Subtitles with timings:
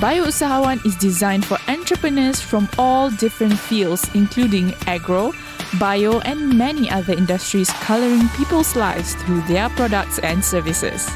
[0.00, 5.32] Bio-Usahawan is designed for entrepreneurs from all different fields, including agro,
[5.80, 11.10] bio, and many other industries coloring people's lives through their products and services.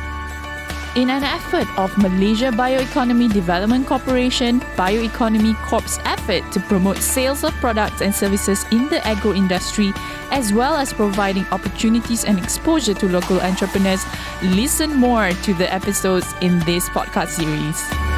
[0.97, 7.55] In an effort of Malaysia Bioeconomy Development Corporation, Bioeconomy Corp's effort to promote sales of
[7.63, 9.93] products and services in the agro industry,
[10.33, 14.03] as well as providing opportunities and exposure to local entrepreneurs,
[14.43, 18.12] listen more to the episodes in this podcast series.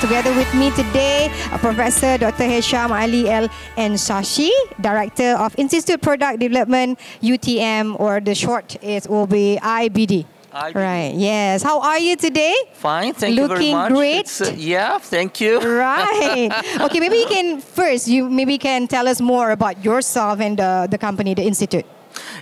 [0.00, 2.44] Together with me today, uh, Professor Dr.
[2.44, 4.50] Hesham Ali El Enshasy,
[4.80, 10.26] Director of Institute Product Development, UTM, or the short is will be IBD.
[10.52, 10.74] IBD.
[10.74, 11.12] Right.
[11.14, 11.62] Yes.
[11.62, 12.54] How are you today?
[12.74, 13.92] Fine, thank Looking you very much.
[13.92, 14.40] great.
[14.40, 15.60] Uh, yeah, thank you.
[15.64, 16.52] Right.
[16.80, 17.00] okay.
[17.00, 18.06] Maybe you can first.
[18.06, 21.84] You maybe can tell us more about yourself and the the company, the institute.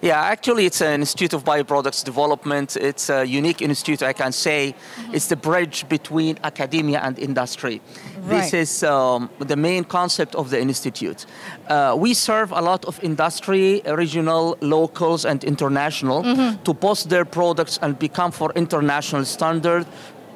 [0.03, 2.77] Yeah, actually, it's an Institute of Bioproducts Development.
[2.77, 4.75] It's a unique institute, I can say.
[4.75, 5.14] Mm-hmm.
[5.14, 7.81] It's the bridge between academia and industry.
[8.19, 8.41] Right.
[8.42, 11.27] This is um, the main concept of the institute.
[11.69, 16.62] Uh, we serve a lot of industry, regional, locals, and international Mm-hmm.
[16.62, 19.86] to post their products and become for international standard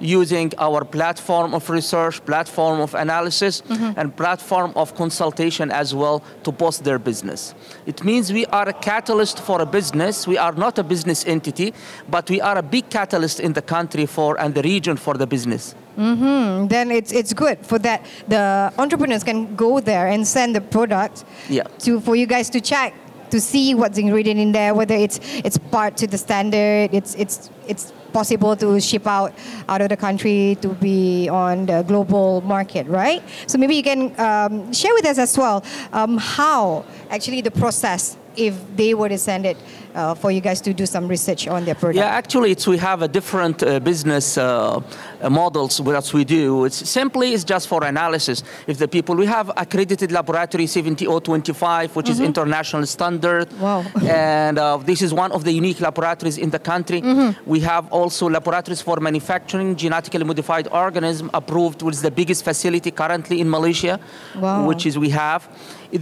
[0.01, 3.99] using our platform of research, platform of analysis, Mm-hmm.
[4.01, 7.55] and platform of consultation as well to post their business.
[7.87, 10.27] It means we are a catalyst for a business.
[10.27, 11.73] We are not a business entity,
[12.09, 15.27] but we are a big catalyst in the country for and the region for the
[15.27, 15.75] business.
[15.99, 20.61] Mm, then it's it's good for that the entrepreneurs can go there and send the
[20.61, 21.65] product Yeah.
[21.85, 22.95] to for you guys to check
[23.31, 27.51] to see what's ingredient in there whether it's it's part to the standard it's it's
[27.67, 29.33] it's possible to ship out
[29.69, 34.19] out of the country to be on the global market right so maybe you can
[34.21, 39.19] um, share with us as well um, how actually the process if they were to
[39.19, 39.57] send it
[39.95, 42.79] uh, for you guys to do some research on their product Yeah, actually, it's, we
[42.79, 44.81] have a different uh, business uh,
[45.21, 46.65] uh, models that we do.
[46.65, 48.43] It's simply it's just for analysis.
[48.67, 53.53] If the people we have accredited laboratory 70025, which is international standard.
[53.59, 53.85] Wow.
[54.03, 57.03] and uh, this is one of the unique laboratories in the country.
[57.45, 62.91] We have also laboratories for manufacturing genetically modified organism approved, which is the biggest facility
[63.03, 63.95] currently in Malaysia,
[64.37, 64.67] Wow.
[64.69, 65.41] which is we have.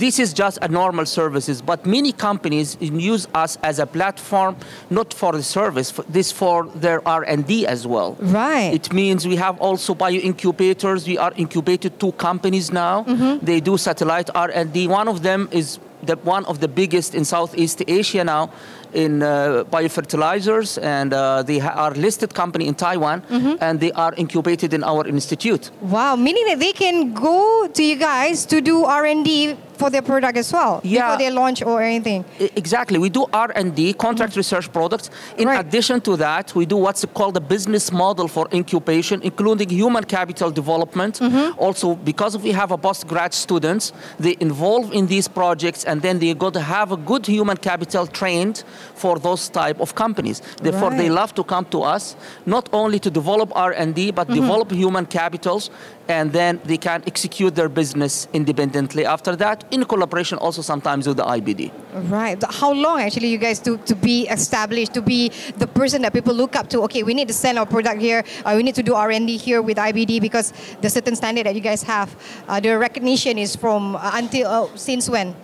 [0.05, 2.69] This is just a normal services, but many companies
[3.15, 4.53] use us as a platform,
[4.91, 8.11] not for the service, for this for their R&D as well.
[8.21, 8.73] Right.
[8.79, 11.01] It means we have also bio incubators.
[11.07, 13.05] We are incubated two companies now.
[13.05, 13.45] Mm-hmm.
[13.49, 14.77] They do satellite R&D.
[14.89, 18.51] One of them is the one of the biggest in Southeast Asia now
[18.93, 23.23] in uh, biofertilizers, and uh, they ha- are listed company in Taiwan,
[23.61, 25.71] and they are incubated in our institute.
[25.81, 29.91] Wow, meaning that they can go to you guys to do R and D for
[29.91, 31.03] their product as well Yeah.
[31.03, 32.25] before they launch or anything.
[32.63, 32.99] Exactly.
[32.99, 34.39] We do R&D, contract mm-hmm.
[34.39, 35.11] research products.
[35.37, 35.61] In Right.
[35.61, 40.51] addition to that, we do what's called a business model for incubation, including human capital
[40.51, 41.19] development.
[41.21, 41.59] Mm-hmm.
[41.59, 46.33] Also, because we have a postgrad students, they involve in these projects, and then they
[46.35, 50.43] got to have a good human capital trained for those type of companies.
[50.63, 52.17] Therefore, they love to come to us,
[52.47, 54.41] not only to develop R&D, but mm-hmm.
[54.41, 55.71] develop human capitals,
[56.09, 61.17] and then they can execute their business independently after that, in collaboration also sometimes with
[61.17, 61.73] the IBD.
[62.09, 62.43] Right.
[62.49, 66.35] How long actually you guys to, to be established, to be the person that people
[66.35, 66.83] look up to?
[66.83, 68.25] Okay, we need to send our product here.
[68.45, 71.47] Uh, we need to do R and D here with IBD because the certain standard
[71.47, 72.15] that you guys have,
[72.49, 75.35] uh, the recognition is from uh, until uh, since when?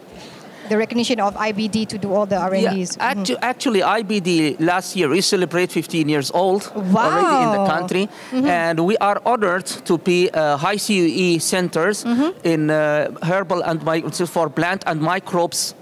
[0.73, 2.97] The recognition of IBD to do all the R and Ds.
[2.97, 4.33] Yeah, actu- actually, IBD
[4.73, 7.75] last year we celebrate 15 years old already in the Wow.
[7.75, 12.05] country, and we are honored to be uh, HICoE centers
[12.53, 15.75] in uh, herbal and mi- for plant and microbes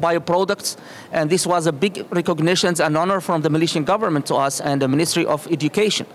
[0.00, 0.76] bioproducts,
[1.12, 4.82] and this was a big recognition and honor from the Malaysian government to us and
[4.82, 6.06] the Ministry of Education,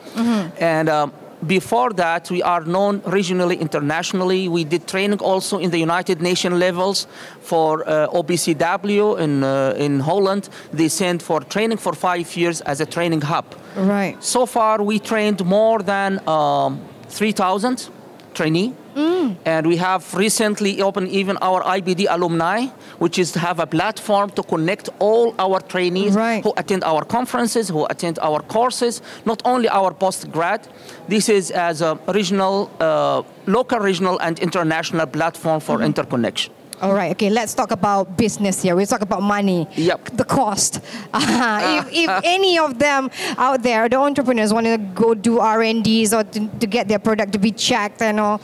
[0.60, 0.90] and.
[0.90, 1.14] Um,
[1.46, 4.48] before that, we are known regionally, internationally.
[4.48, 7.08] We did training also in the United Nations levels
[7.42, 10.50] for uh, OPCW in, uh, in Holland.
[10.74, 13.46] They sent for training for five years as a training hub.
[13.76, 14.22] Right.
[14.24, 17.90] So far, we trained more than um, 3,000
[18.34, 18.74] trainee.
[19.46, 22.68] And we have recently opened even our IBD alumni,
[23.00, 26.44] which is to have a platform to connect all our trainees Right.
[26.44, 30.62] who attend our conferences, who attend our courses, not only our postgrad.
[31.08, 36.54] This is as a regional, uh, local, regional, and international platform for interconnection.
[36.82, 37.12] All right.
[37.12, 37.30] Okay.
[37.30, 38.74] Let's talk about business here.
[38.74, 39.68] We talk about money.
[39.76, 40.02] Yep.
[40.16, 40.78] The cost.
[41.14, 45.84] if, if any of them out there, the entrepreneurs want to go do R and
[45.84, 48.40] Ds or to, to get their product to be checked and all,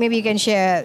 [0.00, 0.84] maybe you can share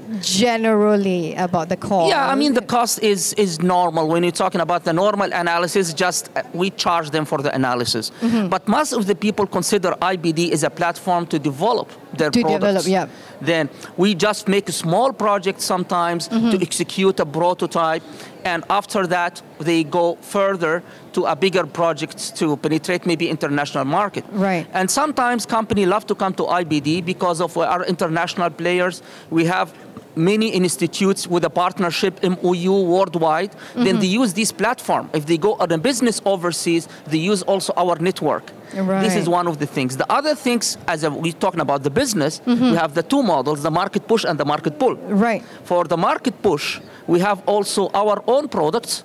[0.50, 2.10] generally about the cost.
[2.14, 5.86] Yeah, I mean the cost is is normal when you're talking about the normal analysis.
[6.06, 8.48] Just uh, we charge them for the analysis, Mm-hmm.
[8.56, 12.60] but most of the people consider IBD as a platform to develop their To products.
[12.60, 13.08] develop, yeah.
[13.42, 16.52] Then we just make a small project sometimes Mm-hmm.
[16.52, 18.04] to execute a prototype,
[18.44, 20.82] and after that they go further
[21.14, 24.24] to a bigger project to penetrate maybe international market.
[24.32, 24.66] Right.
[24.74, 29.02] And sometimes company love to come to IBD because of our international players.
[29.30, 29.74] We have
[30.16, 33.52] many institutes with a partnership MOU worldwide.
[33.74, 34.00] Then mm-hmm.
[34.00, 35.10] they use this platform.
[35.14, 38.52] If they go on a business overseas, they use also our network.
[38.74, 39.96] This is one of the things.
[39.96, 42.72] The other things, as we're talking about the business, mm-hmm.
[42.72, 44.96] we have the two models: the market push and the market pull.
[44.96, 45.44] Right.
[45.64, 49.04] For the market push, we have also our own products.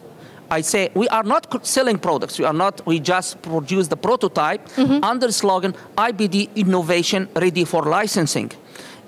[0.50, 2.38] I say we are not selling products.
[2.38, 2.84] We are not.
[2.84, 5.04] We just produce the prototype mm-hmm.
[5.04, 8.50] under the slogan IBD innovation ready for licensing.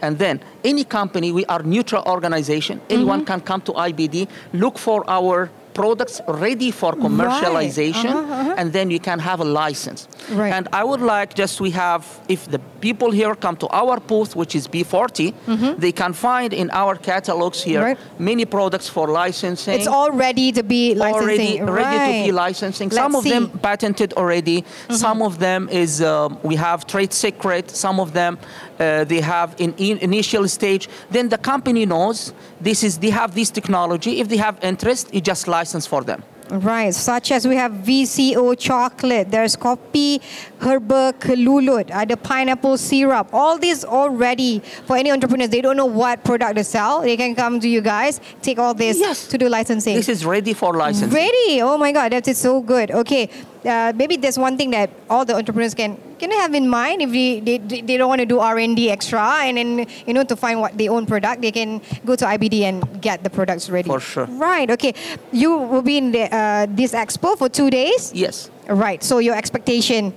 [0.03, 2.81] And then any company, we are neutral organization.
[2.91, 8.91] Anyone can come to IBD, look for our products ready for commercialization, Uh-huh, and then
[8.91, 10.07] you can have a license.
[10.31, 10.53] Right.
[10.53, 14.37] And I would like just we have, if the people here come to our booth,
[14.37, 15.33] which is B40,
[15.79, 17.99] they can find in our catalogs here Right.
[18.19, 19.75] many products for licensing.
[19.79, 21.63] It's all ready to be licensing.
[21.63, 22.89] already ready to be licensing.
[22.91, 23.49] Let's Some of them see.
[23.49, 23.59] Mm-hmm.
[23.71, 24.65] patented already.
[24.91, 27.71] Some of them is um, we have trade secret.
[27.71, 28.37] Some of them
[28.83, 30.89] uh, they have in, in initial stage.
[31.11, 34.13] Then the company knows this is they have this technology.
[34.23, 36.23] If they have interest, you just license for them.
[36.51, 40.21] Right, such as we have VCO chocolate, there's coffee,
[40.61, 43.29] herba kelulut, ada pineapple syrup.
[43.33, 45.49] All these already for any entrepreneurs.
[45.49, 47.01] They don't know what product to sell.
[47.01, 49.27] They can come to you guys, take all this Yes.
[49.29, 49.97] to do licensing.
[49.97, 51.15] This is ready for licensing.
[51.15, 51.63] Ready?
[51.63, 52.91] Oh my God, that is so good.
[52.91, 53.31] Okay,
[53.65, 57.11] uh, maybe there's one thing that all the entrepreneurs can can have in mind if
[57.11, 60.61] they, they, they don't want to do R&D extra and then you know to find
[60.61, 63.89] what their own product, they can go to IBD and get the products ready.
[63.89, 64.27] For sure.
[64.27, 64.71] Right.
[64.71, 64.95] Okay.
[65.33, 68.13] You will be in the, uh, this expo for two days.
[68.15, 68.51] Yes.
[68.69, 69.03] Right.
[69.03, 70.15] So your expectation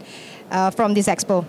[0.52, 1.46] uh, from this expo.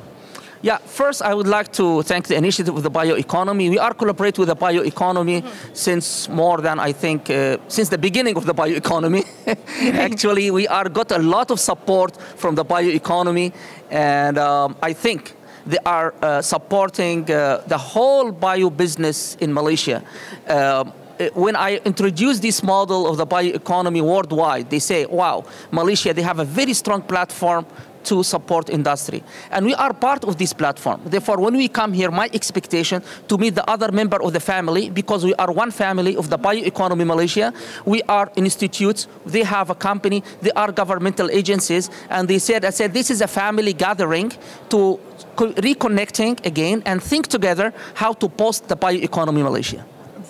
[0.66, 3.70] Yeah, first I would like to thank the initiative of the bioeconomy.
[3.70, 8.36] We are collaborate with the bioeconomy since more than I think uh, since the beginning
[8.36, 9.22] of the bioeconomy.
[9.94, 13.52] Actually, we are got a lot of support from the bioeconomy,
[13.92, 15.36] and um, I think
[15.66, 20.02] they are uh, supporting uh, the whole bio business in Malaysia.
[20.48, 26.12] Um, uh, when I introduce this model of the bioeconomy worldwide, they say, wow, Malaysia,
[26.12, 27.66] they have a very strong platform
[28.06, 29.22] to support industry.
[29.50, 31.00] And we are part of this platform.
[31.04, 34.90] Therefore, when we come here, my expectation to meet the other member of the family,
[34.90, 37.52] because we are one family of the bioeconomy Malaysia,
[37.84, 42.70] we are institutes, they have a company, they are governmental agencies, and they said, I
[42.70, 44.32] said, this is a family gathering
[44.70, 44.98] to
[45.36, 49.84] reconnecting again and think together how to post the bioeconomy Malaysia.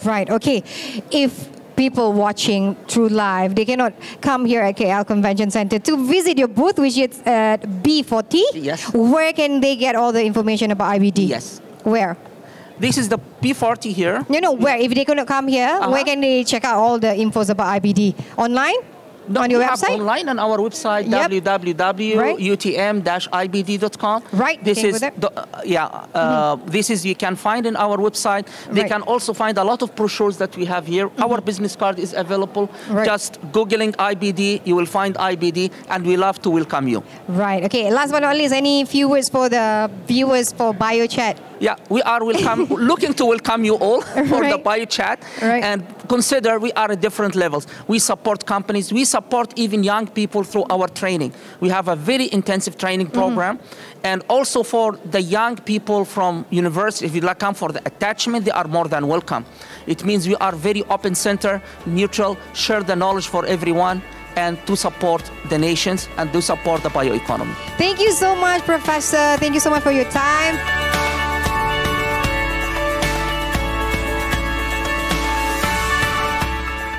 [0.05, 0.28] Right.
[0.28, 0.62] Okay.
[1.11, 6.38] If people watching through live, they cannot come here at KL Convention Center to visit
[6.38, 8.43] your booth, which is at B40.
[8.55, 8.93] Yes.
[8.93, 11.28] Where can they get all the information about IBD?
[11.28, 11.61] Yes.
[11.84, 12.17] Where?
[12.78, 14.26] This is the P40 here.
[14.28, 14.52] No, no.
[14.52, 14.76] Where?
[14.76, 15.90] If they cannot come here, Uh-huh.
[15.90, 18.14] where can they check out all the infos about IBD?
[18.37, 18.76] Online?
[19.34, 19.99] On your we have website?
[19.99, 21.31] online on our website Yep.
[22.87, 24.23] www.utm-ibd.com.
[24.32, 25.87] Right, This go is the, uh, yeah.
[26.14, 28.47] Uh, This is you can find in our website.
[28.71, 28.90] They Right.
[28.90, 31.11] can also find a lot of brochures that we have here.
[31.18, 32.68] Our business card is available.
[32.90, 33.06] Right.
[33.06, 37.02] Just googling IBD, you will find IBD, and we love to welcome you.
[37.28, 37.62] Right.
[37.64, 37.90] Okay.
[37.90, 41.37] Last but not least, any few words for the viewers for BioChat?
[41.59, 45.65] Yeah, we are welcome, looking to welcome you all for the bio chat Right.
[45.65, 47.67] and consider we are at different levels.
[47.89, 51.33] We support companies, we support even young people through our training.
[51.61, 53.19] We have a very intensive training Mm-hmm.
[53.19, 53.59] program,
[54.05, 58.45] and also for the young people from university, if you'd like come for the attachment,
[58.45, 59.45] they are more than welcome.
[59.87, 64.03] It means we are very open center, neutral, share the knowledge for everyone,
[64.37, 67.55] and to support the nations and to support the bioeconomy.
[67.79, 69.37] Thank you so much, Professor.
[69.39, 70.86] Thank you so much for your time.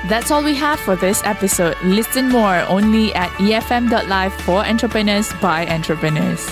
[0.08, 1.76] That's all we have for this episode.
[1.84, 6.48] Listen more only at efm.live for entrepreneurs by entrepreneurs.